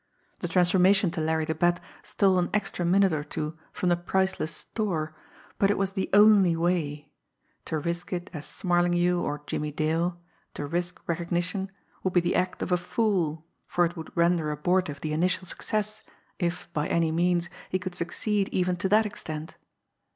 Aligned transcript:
The 0.39 0.47
transformation 0.47 1.11
to 1.11 1.21
Larry 1.21 1.45
the 1.45 1.53
Bat 1.53 1.79
stole 2.01 2.39
an 2.39 2.49
extra 2.55 2.83
minute 2.83 3.13
or 3.13 3.23
two 3.23 3.55
from 3.71 3.89
the 3.89 3.95
priceless 3.95 4.51
store, 4.51 5.15
but 5.59 5.69
it 5.69 5.77
was 5.77 5.91
the 5.91 6.09
only 6.11 6.55
way 6.55 7.11
to 7.65 7.77
risk 7.77 8.11
it 8.11 8.31
as 8.33 8.47
Smarlinghue 8.47 9.21
or 9.21 9.43
Jimmie 9.45 9.71
Dale, 9.71 10.19
to 10.55 10.65
risk 10.65 10.99
recognition, 11.05 11.69
would 12.01 12.13
be 12.13 12.19
the 12.19 12.35
act 12.35 12.63
of 12.63 12.71
a 12.71 12.77
fool, 12.77 13.45
for 13.67 13.85
it 13.85 13.95
would 13.95 14.11
render 14.17 14.49
abortive 14.49 15.01
the 15.01 15.13
initial 15.13 15.45
success, 15.45 16.01
if, 16.39 16.67
by 16.73 16.87
any 16.87 17.11
means, 17.11 17.47
he 17.69 17.77
could 17.77 17.93
succeed 17.93 18.49
even 18.51 18.77
to 18.77 18.89
that 18.89 19.05
extent. 19.05 19.55